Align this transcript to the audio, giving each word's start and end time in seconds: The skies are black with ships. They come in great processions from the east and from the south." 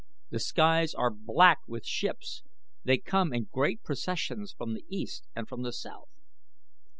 The 0.31 0.39
skies 0.39 0.95
are 0.95 1.11
black 1.11 1.59
with 1.67 1.85
ships. 1.85 2.41
They 2.83 2.97
come 2.97 3.31
in 3.35 3.49
great 3.53 3.83
processions 3.83 4.51
from 4.51 4.73
the 4.73 4.83
east 4.89 5.27
and 5.35 5.47
from 5.47 5.61
the 5.61 5.71
south." 5.73 6.09